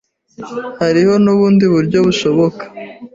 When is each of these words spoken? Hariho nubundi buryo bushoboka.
Hariho 0.81 1.13
nubundi 1.23 1.65
buryo 1.73 1.97
bushoboka. 2.05 2.63